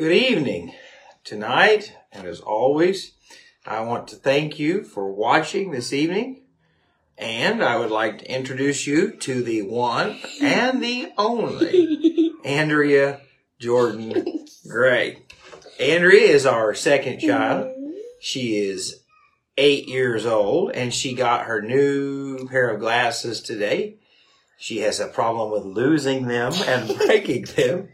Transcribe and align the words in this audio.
Good 0.00 0.12
evening. 0.12 0.72
Tonight, 1.24 1.94
and 2.10 2.26
as 2.26 2.40
always, 2.40 3.12
I 3.66 3.80
want 3.80 4.08
to 4.08 4.16
thank 4.16 4.58
you 4.58 4.82
for 4.82 5.12
watching 5.12 5.72
this 5.72 5.92
evening. 5.92 6.40
And 7.18 7.62
I 7.62 7.76
would 7.76 7.90
like 7.90 8.20
to 8.20 8.34
introduce 8.34 8.86
you 8.86 9.10
to 9.10 9.42
the 9.42 9.60
one 9.60 10.18
and 10.40 10.82
the 10.82 11.12
only 11.18 12.32
Andrea 12.46 13.20
Jordan 13.58 14.46
Gray. 14.66 15.18
Andrea 15.78 16.28
is 16.28 16.46
our 16.46 16.74
second 16.74 17.18
child. 17.18 17.70
She 18.22 18.56
is 18.56 19.02
eight 19.58 19.86
years 19.86 20.24
old 20.24 20.72
and 20.72 20.94
she 20.94 21.12
got 21.12 21.44
her 21.44 21.60
new 21.60 22.48
pair 22.48 22.70
of 22.70 22.80
glasses 22.80 23.42
today. 23.42 23.96
She 24.56 24.78
has 24.78 24.98
a 24.98 25.08
problem 25.08 25.50
with 25.50 25.64
losing 25.64 26.26
them 26.26 26.54
and 26.66 26.96
breaking 27.06 27.42
them. 27.54 27.90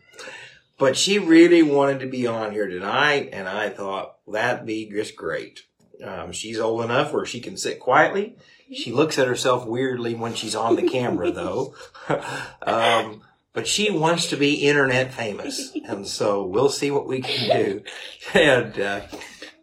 But 0.78 0.96
she 0.96 1.18
really 1.18 1.62
wanted 1.62 2.00
to 2.00 2.06
be 2.06 2.26
on 2.26 2.52
here 2.52 2.68
tonight, 2.68 3.30
and 3.32 3.48
I 3.48 3.70
thought 3.70 4.16
that'd 4.28 4.66
be 4.66 4.90
just 4.90 5.16
great. 5.16 5.62
Um, 6.04 6.32
she's 6.32 6.58
old 6.58 6.84
enough 6.84 7.12
where 7.12 7.24
she 7.24 7.40
can 7.40 7.56
sit 7.56 7.80
quietly. 7.80 8.36
She 8.72 8.92
looks 8.92 9.18
at 9.18 9.28
herself 9.28 9.64
weirdly 9.66 10.14
when 10.14 10.34
she's 10.34 10.54
on 10.54 10.76
the 10.76 10.88
camera, 10.88 11.30
though. 11.30 11.74
um, 12.62 13.22
but 13.52 13.66
she 13.66 13.90
wants 13.90 14.28
to 14.28 14.36
be 14.36 14.66
internet 14.68 15.14
famous, 15.14 15.74
and 15.88 16.06
so 16.06 16.44
we'll 16.44 16.68
see 16.68 16.90
what 16.90 17.06
we 17.06 17.22
can 17.22 17.56
do. 17.56 17.82
And 18.34 18.78
uh, 18.78 19.00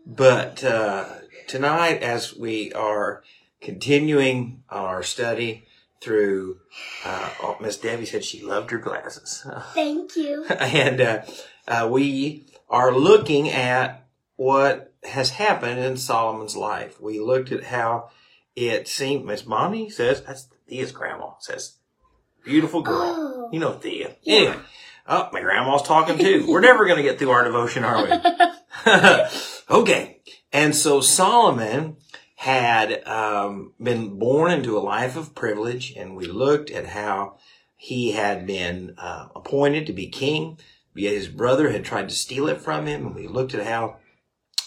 but 0.06 0.64
uh, 0.64 1.06
tonight, 1.48 2.02
as 2.02 2.36
we 2.36 2.72
are 2.74 3.24
continuing 3.62 4.64
our 4.70 5.04
study 5.04 5.68
through, 6.04 6.58
uh, 7.06 7.30
oh, 7.42 7.58
Miss 7.62 7.78
Debbie 7.78 8.06
said 8.06 8.24
she 8.24 8.44
loved 8.44 8.72
her 8.72 8.78
glasses. 8.78 9.46
Thank 9.74 10.16
you. 10.16 10.46
and 10.46 11.02
uh, 11.02 11.22
uh, 11.68 11.88
we 11.90 12.48
are 12.70 12.92
looking 12.92 13.50
at 13.50 14.06
what 14.36 14.94
has 15.04 15.32
happened 15.32 15.80
in 15.80 15.98
Solomon's 15.98 16.56
life. 16.56 17.00
We 17.00 17.20
looked 17.20 17.52
at 17.52 17.64
how 17.66 18.10
it 18.56 18.88
seemed. 18.88 19.26
Miss 19.26 19.42
Bonnie 19.42 19.90
says 19.90 20.22
that's 20.22 20.48
Thea's 20.68 20.92
grandma. 20.92 21.32
Says 21.40 21.78
beautiful 22.44 22.82
girl. 22.82 23.02
Oh. 23.02 23.50
You 23.52 23.60
know 23.60 23.74
Thea. 23.74 24.16
Anyway, 24.26 24.58
oh, 25.08 25.30
my 25.32 25.42
grandma's 25.42 25.84
talking 25.84 26.18
too. 26.18 26.46
We're 26.50 26.62
never 26.62 26.86
going 26.86 26.98
to 26.98 27.04
get 27.04 27.20
through 27.20 27.32
our 27.32 27.44
devotion, 27.44 27.84
are 27.84 28.04
we? 28.04 28.12
okay. 29.70 30.22
And 30.52 30.76
so 30.76 31.02
Solomon 31.02 31.98
had 32.44 33.08
um, 33.08 33.72
been 33.82 34.20
born 34.20 34.52
into 34.52 34.78
a 34.78 34.84
life 34.84 35.16
of 35.16 35.34
privilege, 35.34 35.94
and 35.96 36.14
we 36.14 36.26
looked 36.26 36.70
at 36.70 36.88
how 36.88 37.38
he 37.78 38.12
had 38.12 38.46
been 38.46 38.94
uh, 38.98 39.30
appointed 39.34 39.88
to 39.88 39.94
be 39.94 40.08
king. 40.10 40.60
Yet 40.94 41.14
his 41.14 41.30
brother 41.30 41.72
had 41.72 41.86
tried 41.86 42.10
to 42.10 42.16
steal 42.16 42.50
it 42.50 42.60
from 42.60 42.86
him, 42.86 43.06
and 43.06 43.16
we 43.16 43.30
looked 43.30 43.54
at 43.54 43.66
how 43.66 44.00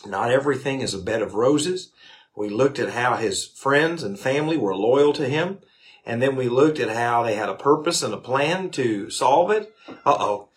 not 0.06 0.30
everything 0.30 0.80
is 0.80 0.94
a 0.94 0.98
bed 0.98 1.20
of 1.20 1.34
roses. 1.34 1.92
We 2.34 2.48
looked 2.48 2.78
at 2.78 2.94
how 2.94 3.16
his 3.16 3.46
friends 3.46 4.02
and 4.02 4.18
family 4.18 4.56
were 4.56 4.74
loyal 4.74 5.12
to 5.12 5.28
him. 5.28 5.58
And 6.06 6.22
then 6.22 6.34
we 6.34 6.48
looked 6.48 6.80
at 6.80 6.88
how 6.88 7.24
they 7.24 7.34
had 7.34 7.50
a 7.50 7.54
purpose 7.54 8.02
and 8.02 8.14
a 8.14 8.18
plan 8.18 8.70
to 8.70 9.10
solve 9.10 9.50
it. 9.50 9.74
Uh 10.06 10.16
oh. 10.18 10.48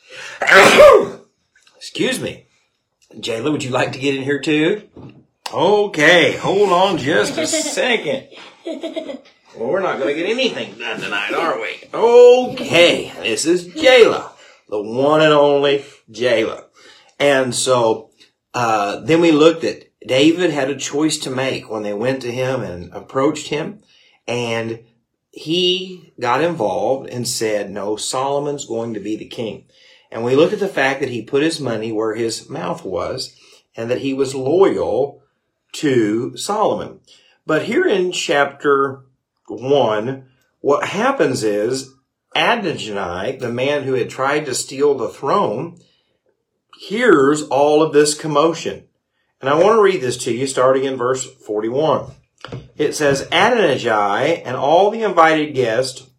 Excuse 1.75 2.21
me. 2.21 2.47
Jayla, 3.13 3.51
would 3.51 3.63
you 3.63 3.71
like 3.71 3.91
to 3.91 3.99
get 3.99 4.15
in 4.15 4.23
here 4.23 4.39
too? 4.39 4.87
Okay, 5.51 6.37
hold 6.37 6.71
on 6.71 6.97
just 6.97 7.35
a 7.39 7.47
second. 7.47 8.27
Well, 8.65 9.69
we're 9.71 9.81
not 9.81 9.97
going 9.97 10.15
to 10.15 10.21
get 10.21 10.29
anything 10.29 10.77
done 10.77 10.99
tonight, 10.99 11.33
are 11.33 11.59
we? 11.59 11.89
Okay, 11.91 13.11
this 13.23 13.45
is 13.47 13.67
Jayla, 13.67 14.29
the 14.69 14.81
one 14.81 15.21
and 15.21 15.33
only 15.33 15.85
Jayla. 16.11 16.65
And 17.19 17.55
so, 17.55 18.11
uh, 18.53 18.99
then 18.99 19.21
we 19.21 19.31
looked 19.31 19.63
at 19.63 19.85
David 20.05 20.51
had 20.51 20.69
a 20.69 20.77
choice 20.77 21.17
to 21.19 21.31
make 21.31 21.67
when 21.67 21.81
they 21.81 21.93
went 21.93 22.21
to 22.21 22.31
him 22.31 22.61
and 22.61 22.93
approached 22.93 23.47
him. 23.47 23.81
And 24.27 24.83
he 25.31 26.13
got 26.19 26.43
involved 26.43 27.09
and 27.09 27.27
said, 27.27 27.71
no, 27.71 27.95
Solomon's 27.95 28.65
going 28.65 28.93
to 28.93 28.99
be 28.99 29.15
the 29.15 29.27
king. 29.27 29.65
And 30.11 30.23
we 30.23 30.35
looked 30.35 30.53
at 30.53 30.59
the 30.59 30.67
fact 30.67 30.99
that 30.99 31.09
he 31.09 31.23
put 31.23 31.41
his 31.41 31.59
money 31.59 31.91
where 31.91 32.13
his 32.13 32.47
mouth 32.49 32.85
was 32.85 33.35
and 33.75 33.89
that 33.89 34.01
he 34.01 34.13
was 34.13 34.35
loyal 34.35 35.18
to 35.73 36.35
Solomon. 36.37 36.99
But 37.45 37.63
here 37.63 37.85
in 37.85 38.11
chapter 38.11 39.05
one, 39.47 40.29
what 40.61 40.89
happens 40.89 41.43
is 41.43 41.93
Adonijah, 42.35 43.37
the 43.39 43.51
man 43.51 43.83
who 43.83 43.93
had 43.93 44.09
tried 44.09 44.45
to 44.45 44.53
steal 44.53 44.95
the 44.95 45.09
throne, 45.09 45.79
hears 46.77 47.43
all 47.43 47.81
of 47.81 47.93
this 47.93 48.13
commotion. 48.13 48.85
And 49.41 49.49
I 49.49 49.55
want 49.55 49.77
to 49.77 49.81
read 49.81 50.01
this 50.01 50.17
to 50.25 50.33
you 50.33 50.47
starting 50.47 50.83
in 50.83 50.97
verse 50.97 51.25
41. 51.25 52.11
It 52.77 52.93
says, 52.93 53.27
Adonijah 53.31 54.41
and 54.45 54.55
all 54.55 54.91
the 54.91 55.03
invited 55.03 55.53
guests 55.53 56.09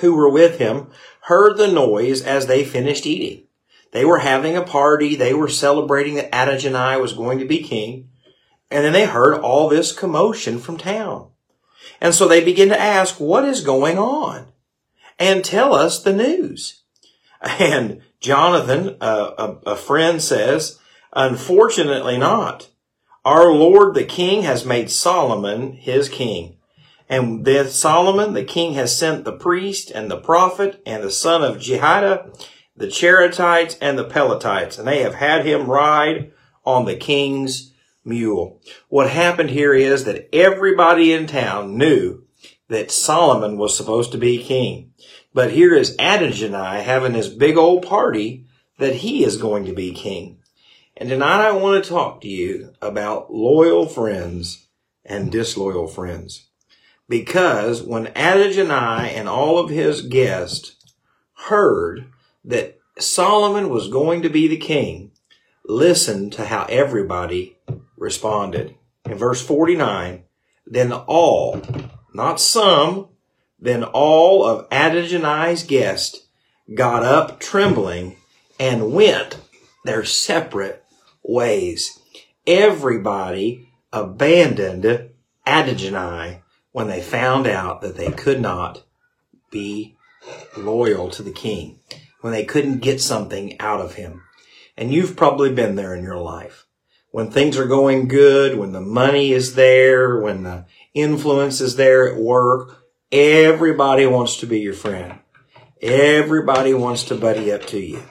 who 0.00 0.14
were 0.14 0.28
with 0.28 0.58
him 0.58 0.88
heard 1.22 1.56
the 1.56 1.68
noise 1.68 2.22
as 2.22 2.46
they 2.46 2.64
finished 2.64 3.06
eating. 3.06 3.44
They 3.92 4.04
were 4.04 4.18
having 4.18 4.56
a 4.56 4.62
party. 4.62 5.16
They 5.16 5.32
were 5.32 5.48
celebrating 5.48 6.16
that 6.16 6.28
Adonijah 6.32 7.00
was 7.00 7.14
going 7.14 7.38
to 7.38 7.46
be 7.46 7.62
king. 7.62 8.10
And 8.70 8.84
then 8.84 8.92
they 8.92 9.06
heard 9.06 9.40
all 9.40 9.68
this 9.68 9.92
commotion 9.92 10.58
from 10.58 10.76
town. 10.76 11.30
And 12.00 12.14
so 12.14 12.26
they 12.26 12.44
begin 12.44 12.68
to 12.70 12.80
ask, 12.80 13.20
what 13.20 13.44
is 13.44 13.60
going 13.60 13.98
on? 13.98 14.48
And 15.18 15.44
tell 15.44 15.74
us 15.74 16.02
the 16.02 16.12
news. 16.12 16.82
And 17.60 18.00
Jonathan, 18.18 18.96
a, 19.00 19.56
a 19.66 19.76
friend 19.76 20.22
says, 20.22 20.80
unfortunately 21.12 22.16
not. 22.16 22.70
Our 23.24 23.52
Lord 23.52 23.94
the 23.94 24.04
King 24.04 24.42
has 24.42 24.64
made 24.64 24.90
Solomon 24.90 25.72
his 25.72 26.08
king. 26.08 26.56
And 27.08 27.44
then 27.44 27.68
Solomon, 27.68 28.32
the 28.32 28.44
king, 28.44 28.74
has 28.74 28.96
sent 28.96 29.24
the 29.24 29.32
priest 29.32 29.90
and 29.90 30.10
the 30.10 30.16
prophet 30.20 30.82
and 30.84 31.02
the 31.02 31.10
son 31.10 31.44
of 31.44 31.60
Jehoiada, 31.60 32.32
the 32.76 32.86
Cherethites 32.86 33.76
and 33.80 33.98
the 33.98 34.04
Pelethites, 34.04 34.78
and 34.78 34.88
they 34.88 35.02
have 35.02 35.14
had 35.14 35.46
him 35.46 35.70
ride 35.70 36.32
on 36.64 36.84
the 36.84 36.96
king's 36.96 37.72
mule. 38.06 38.60
What 38.88 39.10
happened 39.10 39.50
here 39.50 39.74
is 39.74 40.04
that 40.04 40.28
everybody 40.34 41.12
in 41.12 41.26
town 41.26 41.76
knew 41.76 42.24
that 42.68 42.90
Solomon 42.90 43.58
was 43.58 43.76
supposed 43.76 44.12
to 44.12 44.18
be 44.18 44.42
king. 44.42 44.92
But 45.34 45.52
here 45.52 45.74
is 45.74 45.94
Adonijah 45.98 46.82
having 46.82 47.12
this 47.12 47.28
big 47.28 47.56
old 47.56 47.86
party 47.86 48.46
that 48.78 48.96
he 48.96 49.24
is 49.24 49.36
going 49.36 49.64
to 49.66 49.72
be 49.72 49.92
king. 49.92 50.38
And 50.96 51.08
tonight 51.08 51.46
I 51.46 51.52
want 51.52 51.82
to 51.82 51.90
talk 51.90 52.22
to 52.22 52.28
you 52.28 52.72
about 52.80 53.32
loyal 53.32 53.86
friends 53.86 54.66
and 55.04 55.30
disloyal 55.30 55.86
friends. 55.86 56.48
Because 57.08 57.82
when 57.82 58.08
Adonijah 58.08 58.64
and 58.64 59.28
all 59.28 59.58
of 59.58 59.70
his 59.70 60.02
guests 60.02 60.76
heard 61.34 62.06
that 62.44 62.78
Solomon 62.98 63.68
was 63.68 63.88
going 63.88 64.22
to 64.22 64.30
be 64.30 64.48
the 64.48 64.56
king, 64.56 65.12
listen 65.66 66.30
to 66.30 66.46
how 66.46 66.66
everybody 66.68 67.56
responded. 67.96 68.74
In 69.04 69.14
verse 69.14 69.44
49, 69.44 70.24
then 70.66 70.92
all, 70.92 71.62
not 72.14 72.40
some, 72.40 73.08
then 73.58 73.84
all 73.84 74.44
of 74.44 74.66
Adonijah's 74.70 75.62
guests 75.62 76.26
got 76.74 77.02
up 77.02 77.40
trembling 77.40 78.16
and 78.58 78.92
went 78.92 79.38
their 79.84 80.04
separate 80.04 80.84
ways. 81.22 81.98
Everybody 82.46 83.68
abandoned 83.92 85.10
Adonijah 85.46 86.42
when 86.72 86.88
they 86.88 87.00
found 87.00 87.46
out 87.46 87.80
that 87.80 87.96
they 87.96 88.10
could 88.10 88.40
not 88.40 88.82
be 89.50 89.96
loyal 90.56 91.08
to 91.10 91.22
the 91.22 91.32
king, 91.32 91.78
when 92.20 92.32
they 92.32 92.44
couldn't 92.44 92.78
get 92.78 93.00
something 93.00 93.58
out 93.60 93.80
of 93.80 93.94
him. 93.94 94.22
And 94.76 94.92
you've 94.92 95.16
probably 95.16 95.52
been 95.52 95.76
there 95.76 95.94
in 95.94 96.04
your 96.04 96.18
life. 96.18 96.66
When 97.10 97.30
things 97.30 97.56
are 97.56 97.66
going 97.66 98.08
good, 98.08 98.58
when 98.58 98.72
the 98.72 98.80
money 98.80 99.32
is 99.32 99.54
there, 99.54 100.18
when 100.20 100.42
the 100.42 100.66
influence 100.92 101.60
is 101.60 101.76
there 101.76 102.08
at 102.12 102.20
work, 102.20 102.84
everybody 103.10 104.04
wants 104.06 104.36
to 104.38 104.46
be 104.46 104.60
your 104.60 104.74
friend. 104.74 105.20
Everybody 105.80 106.74
wants 106.74 107.04
to 107.04 107.14
buddy 107.14 107.52
up 107.52 107.66
to 107.68 107.78
you. 107.78 108.02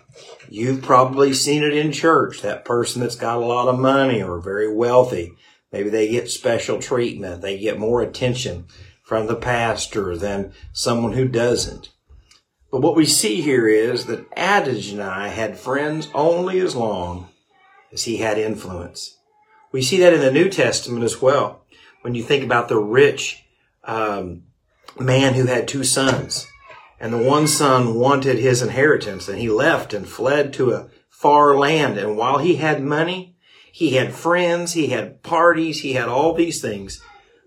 You've 0.49 0.81
probably 0.81 1.33
seen 1.33 1.63
it 1.63 1.75
in 1.75 1.91
church, 1.91 2.41
that 2.41 2.65
person 2.65 3.01
that's 3.01 3.15
got 3.15 3.37
a 3.37 3.45
lot 3.45 3.67
of 3.67 3.79
money 3.79 4.21
or 4.21 4.39
very 4.39 4.71
wealthy. 4.73 5.33
Maybe 5.71 5.89
they 5.89 6.09
get 6.09 6.29
special 6.29 6.79
treatment. 6.79 7.41
They 7.41 7.59
get 7.59 7.79
more 7.79 8.01
attention 8.01 8.67
from 9.03 9.27
the 9.27 9.35
pastor 9.35 10.15
than 10.15 10.53
someone 10.71 11.13
who 11.13 11.27
doesn't. 11.27 11.89
But 12.71 12.81
what 12.81 12.95
we 12.95 13.05
see 13.05 13.41
here 13.41 13.67
is 13.67 14.05
that 14.05 14.27
Adonijah 14.35 15.29
had 15.29 15.57
friends 15.57 16.09
only 16.13 16.59
as 16.59 16.75
long 16.75 17.29
as 17.93 18.03
he 18.03 18.17
had 18.17 18.37
influence. 18.37 19.17
We 19.71 19.81
see 19.81 19.97
that 19.99 20.13
in 20.13 20.21
the 20.21 20.31
New 20.31 20.49
Testament 20.49 21.03
as 21.03 21.21
well. 21.21 21.65
When 22.01 22.15
you 22.15 22.23
think 22.23 22.43
about 22.43 22.69
the 22.69 22.77
rich 22.77 23.45
um, 23.83 24.43
man 24.99 25.33
who 25.33 25.45
had 25.45 25.67
two 25.67 25.83
sons, 25.83 26.47
and 26.99 27.13
the 27.13 27.17
one 27.17 27.47
son 27.47 27.95
wanted 27.95 28.37
his 28.37 28.61
inheritance, 28.61 29.27
and 29.27 29.37
he 29.37 29.49
left 29.49 29.93
and 29.93 30.07
fled 30.07 30.53
to 30.53 30.71
a 30.71 30.89
far 31.09 31.57
land. 31.57 31.97
And 31.97 32.17
while 32.17 32.37
he 32.37 32.55
had 32.55 32.81
money, 32.81 33.35
he 33.71 33.95
had 33.95 34.13
friends, 34.13 34.73
he 34.73 34.87
had 34.87 35.21
parties, 35.21 35.81
he 35.81 35.93
had 35.93 36.07
all 36.07 36.33
these 36.33 36.61
things. 36.61 37.01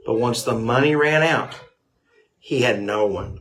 But 0.05 0.19
once 0.19 0.43
the 0.43 0.55
money 0.55 0.95
ran 0.95 1.23
out, 1.23 1.55
he 2.39 2.63
had 2.63 2.81
no 2.81 3.07
one. 3.07 3.41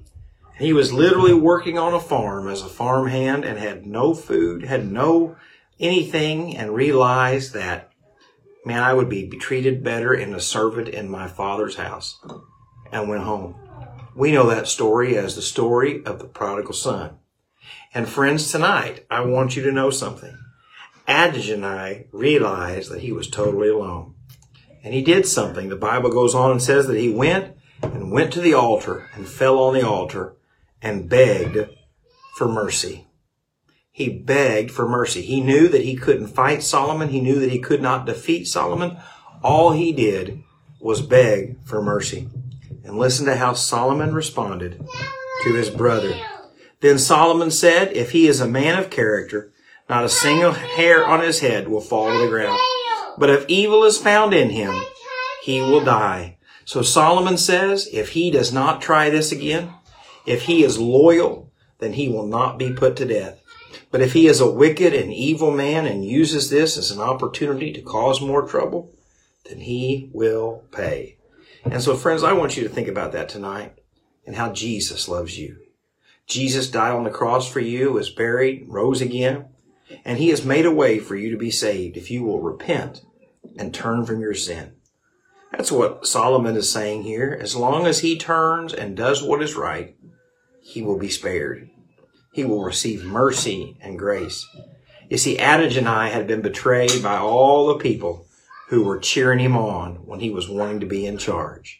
He 0.57 0.73
was 0.73 0.91
literally 0.91 1.35
working 1.35 1.77
on 1.77 1.93
a 1.93 1.99
farm 1.99 2.47
as 2.47 2.63
a 2.63 2.67
farmhand 2.67 3.45
and 3.45 3.59
had 3.59 3.85
no 3.85 4.15
food, 4.15 4.63
had 4.63 4.91
no 4.91 5.35
anything, 5.79 6.57
and 6.57 6.73
realized 6.73 7.53
that, 7.53 7.91
man, 8.65 8.81
I 8.81 8.93
would 8.93 9.07
be 9.07 9.27
treated 9.27 9.83
better 9.83 10.15
in 10.15 10.33
a 10.33 10.39
servant 10.39 10.89
in 10.89 11.11
my 11.11 11.27
father's 11.27 11.75
house 11.75 12.19
and 12.91 13.07
went 13.07 13.23
home. 13.23 13.55
We 14.15 14.31
know 14.31 14.49
that 14.49 14.67
story 14.67 15.15
as 15.15 15.35
the 15.35 15.43
story 15.43 16.03
of 16.03 16.17
the 16.17 16.25
prodigal 16.25 16.73
son. 16.73 17.17
And 17.93 18.09
friends, 18.09 18.51
tonight, 18.51 19.05
I 19.11 19.21
want 19.21 19.55
you 19.55 19.61
to 19.63 19.71
know 19.71 19.91
something. 19.91 20.35
Adonijah 21.07 21.53
and 21.53 21.65
I 21.67 22.05
realized 22.11 22.91
that 22.91 23.01
he 23.01 23.11
was 23.11 23.29
totally 23.29 23.69
alone. 23.69 24.15
And 24.83 24.95
he 24.95 25.03
did 25.03 25.27
something. 25.27 25.69
The 25.69 25.75
Bible 25.75 26.09
goes 26.09 26.33
on 26.33 26.49
and 26.49 26.61
says 26.61 26.87
that 26.87 26.97
he 26.97 27.09
went 27.09 27.55
and 27.83 28.11
went 28.11 28.33
to 28.33 28.41
the 28.41 28.55
altar 28.55 29.07
and 29.13 29.27
fell 29.27 29.59
on 29.59 29.75
the 29.75 29.87
altar 29.87 30.33
and 30.81 31.09
begged 31.09 31.69
for 32.35 32.47
mercy. 32.47 33.07
He 33.91 34.09
begged 34.09 34.69
for 34.69 34.87
mercy. 34.87 35.23
He 35.23 35.41
knew 35.41 35.67
that 35.69 35.83
he 35.83 35.95
couldn't 35.95 36.27
fight 36.27 36.61
Solomon. 36.61 37.09
He 37.09 37.19
knew 37.19 37.39
that 37.39 37.51
he 37.51 37.59
could 37.59 37.81
not 37.81 38.05
defeat 38.05 38.47
Solomon. 38.47 38.97
All 39.41 39.71
he 39.71 39.91
did 39.91 40.43
was 40.79 41.01
beg 41.01 41.57
for 41.65 41.81
mercy. 41.81 42.29
And 42.83 42.97
listen 42.97 43.25
to 43.25 43.37
how 43.37 43.53
Solomon 43.53 44.13
responded 44.13 44.85
to 45.43 45.53
his 45.53 45.69
brother. 45.69 46.13
Then 46.79 46.99
Solomon 46.99 47.49
said, 47.49 47.91
if 47.93 48.11
he 48.11 48.27
is 48.27 48.39
a 48.39 48.47
man 48.47 48.77
of 48.77 48.91
character, 48.91 49.51
not 49.89 50.05
a 50.05 50.09
single 50.09 50.51
hair 50.51 51.05
on 51.05 51.21
his 51.21 51.39
head 51.39 51.67
will 51.67 51.81
fall 51.81 52.11
to 52.11 52.19
the 52.19 52.27
ground. 52.27 52.59
But 53.17 53.31
if 53.31 53.45
evil 53.47 53.83
is 53.83 53.97
found 53.97 54.33
in 54.33 54.51
him, 54.51 54.79
he 55.41 55.59
will 55.59 55.83
die. 55.83 56.37
So 56.65 56.81
Solomon 56.83 57.37
says, 57.37 57.89
if 57.91 58.09
he 58.09 58.29
does 58.29 58.53
not 58.53 58.81
try 58.81 59.09
this 59.09 59.31
again, 59.31 59.73
if 60.27 60.43
he 60.43 60.63
is 60.63 60.77
loyal, 60.77 61.51
then 61.79 61.93
he 61.93 62.09
will 62.09 62.27
not 62.27 62.59
be 62.59 62.71
put 62.73 62.95
to 62.97 63.05
death. 63.05 63.41
But 63.89 64.01
if 64.01 64.13
he 64.13 64.27
is 64.27 64.41
a 64.41 64.51
wicked 64.51 64.93
and 64.93 65.11
evil 65.11 65.51
man 65.51 65.85
and 65.85 66.05
uses 66.05 66.49
this 66.49 66.77
as 66.77 66.91
an 66.91 66.99
opportunity 66.99 67.71
to 67.73 67.81
cause 67.81 68.21
more 68.21 68.45
trouble, 68.47 68.91
then 69.45 69.61
he 69.61 70.09
will 70.13 70.63
pay. 70.71 71.17
And 71.63 71.81
so, 71.81 71.95
friends, 71.95 72.23
I 72.23 72.33
want 72.33 72.57
you 72.57 72.63
to 72.63 72.69
think 72.69 72.87
about 72.87 73.13
that 73.13 73.29
tonight 73.29 73.79
and 74.25 74.35
how 74.35 74.51
Jesus 74.51 75.07
loves 75.07 75.39
you. 75.39 75.57
Jesus 76.27 76.69
died 76.69 76.91
on 76.91 77.05
the 77.05 77.09
cross 77.09 77.49
for 77.49 77.61
you, 77.61 77.93
was 77.93 78.09
buried, 78.09 78.65
rose 78.67 79.01
again, 79.01 79.45
and 80.03 80.17
he 80.17 80.29
has 80.29 80.43
made 80.43 80.65
a 80.65 80.71
way 80.71 80.99
for 80.99 81.15
you 81.15 81.31
to 81.31 81.37
be 81.37 81.51
saved 81.51 81.95
if 81.95 82.11
you 82.11 82.23
will 82.23 82.41
repent 82.41 83.01
and 83.57 83.73
turn 83.73 84.05
from 84.05 84.19
your 84.19 84.33
sin. 84.33 84.73
That's 85.53 85.71
what 85.71 86.05
Solomon 86.05 86.57
is 86.57 86.69
saying 86.69 87.03
here. 87.03 87.37
As 87.39 87.55
long 87.55 87.87
as 87.87 87.99
he 87.99 88.17
turns 88.17 88.73
and 88.73 88.97
does 88.97 89.23
what 89.23 89.41
is 89.41 89.55
right, 89.55 89.95
he 90.67 90.81
will 90.81 90.99
be 90.99 91.09
spared. 91.09 91.69
He 92.33 92.43
will 92.43 92.61
receive 92.61 93.05
mercy 93.05 93.77
and 93.79 93.97
grace. 93.97 94.45
You 95.09 95.17
see, 95.17 95.39
Adonai 95.39 96.09
had 96.09 96.27
been 96.27 96.41
betrayed 96.41 97.01
by 97.01 97.17
all 97.17 97.67
the 97.67 97.79
people 97.79 98.27
who 98.67 98.83
were 98.83 98.99
cheering 98.99 99.39
him 99.39 99.55
on 99.55 100.05
when 100.05 100.19
he 100.19 100.29
was 100.29 100.49
wanting 100.49 100.81
to 100.81 100.85
be 100.85 101.05
in 101.05 101.17
charge. 101.17 101.79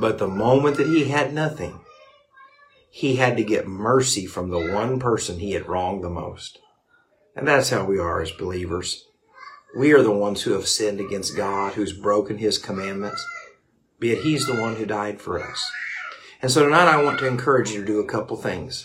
But 0.00 0.18
the 0.18 0.28
moment 0.28 0.76
that 0.76 0.86
he 0.86 1.06
had 1.06 1.34
nothing, 1.34 1.80
he 2.90 3.16
had 3.16 3.36
to 3.38 3.42
get 3.42 3.66
mercy 3.66 4.24
from 4.24 4.50
the 4.50 4.72
one 4.72 5.00
person 5.00 5.40
he 5.40 5.52
had 5.52 5.68
wronged 5.68 6.04
the 6.04 6.08
most. 6.08 6.60
And 7.34 7.46
that's 7.48 7.70
how 7.70 7.84
we 7.84 7.98
are 7.98 8.22
as 8.22 8.30
believers. 8.30 9.04
We 9.76 9.92
are 9.92 10.02
the 10.02 10.12
ones 10.12 10.42
who 10.42 10.52
have 10.52 10.68
sinned 10.68 11.00
against 11.00 11.36
God, 11.36 11.72
who's 11.72 11.92
broken 11.92 12.38
his 12.38 12.56
commandments, 12.56 13.26
yet 14.00 14.18
he's 14.18 14.46
the 14.46 14.60
one 14.60 14.76
who 14.76 14.86
died 14.86 15.20
for 15.20 15.42
us. 15.42 15.68
And 16.42 16.50
so 16.50 16.64
tonight 16.64 16.88
I 16.88 17.02
want 17.02 17.18
to 17.20 17.26
encourage 17.26 17.70
you 17.70 17.80
to 17.80 17.86
do 17.86 18.00
a 18.00 18.06
couple 18.06 18.36
things. 18.36 18.84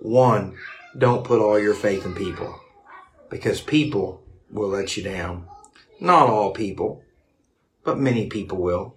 One, 0.00 0.56
don't 0.96 1.24
put 1.24 1.40
all 1.40 1.58
your 1.58 1.74
faith 1.74 2.04
in 2.04 2.14
people 2.14 2.60
because 3.28 3.60
people 3.60 4.22
will 4.50 4.68
let 4.68 4.96
you 4.96 5.02
down. 5.02 5.48
Not 6.00 6.28
all 6.28 6.52
people, 6.52 7.02
but 7.82 7.98
many 7.98 8.28
people 8.28 8.58
will. 8.58 8.94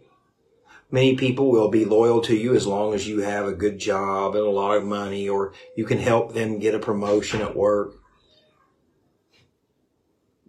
Many 0.92 1.16
people 1.16 1.52
will 1.52 1.70
be 1.70 1.86
loyal 1.86 2.22
to 2.22 2.36
you 2.36 2.56
as 2.56 2.68
long 2.68 2.94
as 2.94 3.08
you 3.08 3.22
have 3.22 3.46
a 3.46 3.54
good 3.54 3.80
job 3.80 4.36
and 4.36 4.44
a 4.44 4.50
lot 4.50 4.78
of 4.78 4.84
money 4.84 5.28
or 5.28 5.54
you 5.76 5.86
can 5.86 6.00
help 6.00 6.34
them 6.34 6.60
get 6.60 6.76
a 6.76 6.80
promotion 6.80 7.42
at 7.42 7.56
work. 7.56 7.96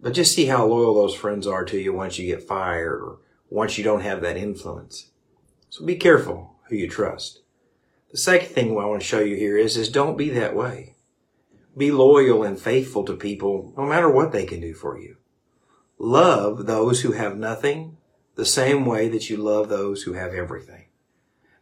But 0.00 0.14
just 0.14 0.34
see 0.34 0.46
how 0.46 0.66
loyal 0.66 0.94
those 0.94 1.14
friends 1.14 1.46
are 1.46 1.64
to 1.66 1.78
you 1.78 1.92
once 1.92 2.18
you 2.18 2.26
get 2.26 2.46
fired 2.46 3.02
or 3.02 3.18
once 3.50 3.76
you 3.76 3.84
don't 3.84 4.00
have 4.00 4.22
that 4.22 4.38
influence. 4.38 5.10
So 5.68 5.84
be 5.84 5.96
careful 5.96 6.56
who 6.70 6.76
you 6.76 6.88
trust. 6.88 7.40
The 8.10 8.18
second 8.18 8.48
thing 8.48 8.70
I 8.70 8.86
want 8.86 9.02
to 9.02 9.06
show 9.06 9.20
you 9.20 9.36
here 9.36 9.56
is, 9.56 9.76
is 9.76 9.88
don't 9.88 10.16
be 10.16 10.30
that 10.30 10.56
way. 10.56 10.96
Be 11.76 11.92
loyal 11.92 12.42
and 12.42 12.60
faithful 12.60 13.04
to 13.04 13.14
people 13.14 13.72
no 13.76 13.84
matter 13.84 14.10
what 14.10 14.32
they 14.32 14.44
can 14.44 14.60
do 14.60 14.74
for 14.74 14.98
you. 14.98 15.16
Love 15.98 16.66
those 16.66 17.02
who 17.02 17.12
have 17.12 17.36
nothing 17.36 17.98
the 18.34 18.46
same 18.46 18.86
way 18.86 19.08
that 19.08 19.28
you 19.28 19.36
love 19.36 19.68
those 19.68 20.02
who 20.02 20.14
have 20.14 20.32
everything. 20.32 20.86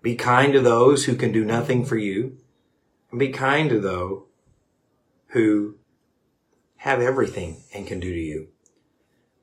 Be 0.00 0.14
kind 0.14 0.52
to 0.52 0.60
those 0.60 1.04
who 1.04 1.16
can 1.16 1.32
do 1.32 1.44
nothing 1.44 1.84
for 1.84 1.96
you 1.96 2.38
and 3.10 3.18
be 3.18 3.28
kind 3.28 3.68
to 3.70 3.80
those 3.80 4.22
who 5.28 5.76
have 6.76 7.00
everything 7.00 7.62
and 7.74 7.86
can 7.86 7.98
do 7.98 8.12
to 8.12 8.20
you. 8.20 8.48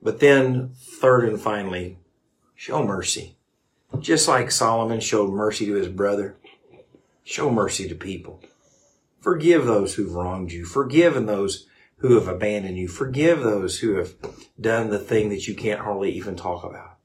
But 0.02 0.20
then 0.20 0.70
third 0.74 1.28
and 1.28 1.40
finally, 1.40 1.98
show 2.54 2.84
mercy. 2.84 3.35
Just 3.98 4.28
like 4.28 4.50
Solomon 4.50 5.00
showed 5.00 5.30
mercy 5.30 5.66
to 5.66 5.74
his 5.74 5.88
brother, 5.88 6.36
show 7.24 7.50
mercy 7.50 7.88
to 7.88 7.94
people. 7.94 8.42
Forgive 9.20 9.64
those 9.64 9.94
who've 9.94 10.14
wronged 10.14 10.52
you. 10.52 10.64
Forgive 10.64 11.26
those 11.26 11.66
who 11.98 12.14
have 12.14 12.28
abandoned 12.28 12.76
you. 12.76 12.88
Forgive 12.88 13.40
those 13.40 13.78
who 13.78 13.96
have 13.96 14.14
done 14.60 14.90
the 14.90 14.98
thing 14.98 15.30
that 15.30 15.48
you 15.48 15.54
can't 15.54 15.80
hardly 15.80 16.10
even 16.12 16.36
talk 16.36 16.62
about. 16.62 16.98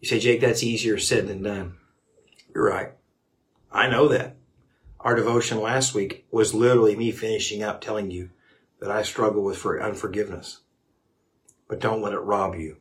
You 0.00 0.08
say, 0.08 0.18
Jake, 0.18 0.40
that's 0.40 0.62
easier 0.62 0.98
said 0.98 1.28
than 1.28 1.42
done. 1.42 1.74
You're 2.54 2.68
right. 2.68 2.92
I 3.70 3.88
know 3.88 4.08
that. 4.08 4.36
Our 5.00 5.14
devotion 5.14 5.60
last 5.60 5.94
week 5.94 6.26
was 6.30 6.54
literally 6.54 6.96
me 6.96 7.12
finishing 7.12 7.62
up 7.62 7.80
telling 7.80 8.10
you 8.10 8.30
that 8.80 8.90
I 8.90 9.02
struggle 9.02 9.44
with 9.44 9.64
unforgiveness. 9.64 10.60
But 11.68 11.80
don't 11.80 12.02
let 12.02 12.12
it 12.12 12.18
rob 12.18 12.56
you 12.56 12.78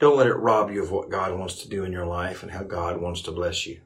don't 0.00 0.16
let 0.16 0.26
it 0.26 0.34
rob 0.34 0.70
you 0.70 0.82
of 0.82 0.90
what 0.90 1.10
God 1.10 1.38
wants 1.38 1.62
to 1.62 1.68
do 1.68 1.84
in 1.84 1.92
your 1.92 2.06
life 2.06 2.42
and 2.42 2.50
how 2.50 2.62
God 2.62 3.00
wants 3.00 3.20
to 3.22 3.32
bless 3.32 3.66
you. 3.66 3.82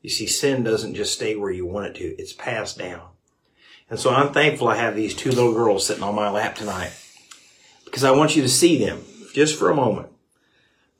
You 0.00 0.08
see, 0.10 0.26
sin 0.26 0.64
doesn't 0.64 0.94
just 0.94 1.12
stay 1.12 1.36
where 1.36 1.50
you 1.50 1.66
want 1.66 1.86
it 1.86 1.94
to. 1.96 2.16
It's 2.18 2.32
passed 2.32 2.78
down. 2.78 3.08
And 3.90 4.00
so 4.00 4.10
I'm 4.10 4.32
thankful 4.32 4.68
I 4.68 4.76
have 4.76 4.96
these 4.96 5.14
two 5.14 5.30
little 5.30 5.52
girls 5.52 5.86
sitting 5.86 6.02
on 6.02 6.14
my 6.14 6.30
lap 6.30 6.56
tonight 6.56 6.92
because 7.84 8.04
I 8.04 8.10
want 8.10 8.34
you 8.34 8.42
to 8.42 8.48
see 8.48 8.78
them 8.78 9.04
just 9.34 9.58
for 9.58 9.70
a 9.70 9.76
moment. 9.76 10.08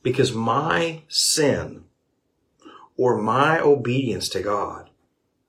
Because 0.03 0.31
my 0.31 1.01
sin 1.07 1.85
or 2.95 3.17
my 3.17 3.59
obedience 3.59 4.29
to 4.29 4.41
God 4.41 4.91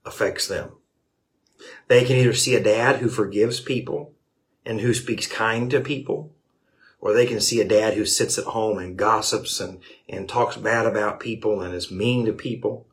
affects 0.06 0.48
them. 0.48 0.72
They 1.88 2.04
can 2.04 2.16
either 2.16 2.32
see 2.32 2.54
a 2.54 2.62
dad 2.62 2.96
who 2.96 3.08
forgives 3.08 3.60
people 3.60 4.14
and 4.64 4.80
who 4.80 4.94
speaks 4.94 5.26
kind 5.26 5.70
to 5.70 5.80
people 5.80 6.32
or 7.06 7.12
they 7.12 7.24
can 7.24 7.40
see 7.40 7.60
a 7.60 7.64
dad 7.64 7.94
who 7.94 8.04
sits 8.04 8.36
at 8.36 8.46
home 8.46 8.78
and 8.78 8.96
gossips 8.96 9.60
and, 9.60 9.78
and 10.08 10.28
talks 10.28 10.56
bad 10.56 10.86
about 10.86 11.20
people 11.20 11.62
and 11.62 11.72
is 11.72 11.88
mean 11.88 12.26
to 12.26 12.32
people. 12.32 12.84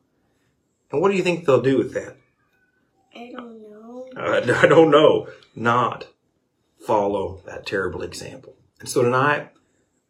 And 0.92 1.02
what 1.02 1.10
do 1.10 1.16
you 1.16 1.24
think 1.24 1.44
they'll 1.44 1.60
do 1.60 1.76
with 1.76 1.94
that? 1.94 2.16
I 3.12 3.32
don't 3.32 3.60
know. 3.60 4.06
Uh, 4.16 4.40
I 4.62 4.68
don't 4.68 4.92
know. 4.92 5.26
Not 5.56 6.06
follow 6.78 7.42
that 7.44 7.66
terrible 7.66 8.02
example. 8.02 8.54
And 8.78 8.88
so 8.88 9.02
tonight, 9.02 9.50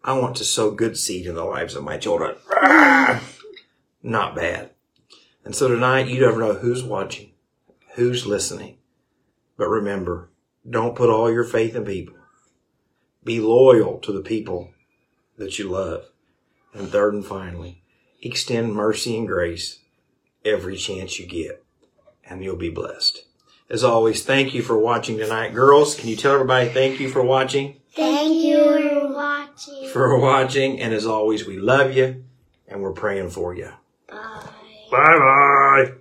I 0.05 0.19
want 0.19 0.37
to 0.37 0.45
sow 0.45 0.71
good 0.71 0.99
seed 0.99 1.25
in 1.25 1.35
the 1.35 1.45
lives 1.47 1.75
of 1.75 1.83
my 1.83 1.97
children. 1.97 2.37
Not 4.03 4.35
bad. 4.35 4.69
And 5.47 5.57
so 5.57 5.67
tonight, 5.67 6.09
you 6.09 6.21
never 6.21 6.41
know 6.41 6.53
who's 6.53 6.85
watching, 6.85 7.31
who's 7.95 8.27
listening. 8.27 8.77
But 9.57 9.69
remember, 9.69 10.29
don't 10.69 10.95
put 10.95 11.09
all 11.09 11.33
your 11.33 11.45
faith 11.45 11.75
in 11.75 11.87
people. 11.87 12.17
Be 13.25 13.41
loyal 13.41 13.99
to 14.01 14.13
the 14.13 14.21
people 14.21 14.71
that 15.39 15.59
you 15.59 15.69
love. 15.71 16.07
And 16.73 16.89
third 16.89 17.15
and 17.15 17.25
finally, 17.25 17.83
extend 18.21 18.75
mercy 18.75 19.17
and 19.17 19.27
grace 19.27 19.79
every 20.45 20.77
chance 20.77 21.19
you 21.19 21.27
get, 21.27 21.65
and 22.29 22.43
you'll 22.43 22.57
be 22.57 22.71
blessed. 22.71 23.25
As 23.71 23.83
always, 23.83 24.23
thank 24.23 24.53
you 24.53 24.63
for 24.63 24.77
watching 24.77 25.17
tonight. 25.17 25.55
Girls, 25.55 25.95
can 25.95 26.09
you 26.09 26.17
tell 26.17 26.35
everybody 26.35 26.69
thank 26.69 27.01
you 27.01 27.09
for 27.09 27.23
watching? 27.23 27.81
Thank 27.95 28.45
you 28.45 28.91
for 28.91 29.15
watching. 29.15 29.89
For 29.89 30.19
watching. 30.19 30.81
And 30.81 30.93
as 30.93 31.07
always, 31.07 31.47
we 31.47 31.59
love 31.59 31.97
you 31.97 32.25
and 32.69 32.83
we're 32.83 32.93
praying 32.93 33.31
for 33.31 33.55
you. 33.55 33.71
Bye. 34.09 34.49
Bye 34.91 35.19
bye. 35.19 35.93